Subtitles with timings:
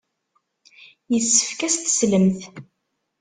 [1.13, 2.41] Yessefk ad as-teslemt.